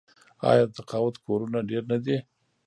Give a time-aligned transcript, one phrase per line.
[0.49, 2.17] آیا د تقاعد کورونه ډیر نه دي؟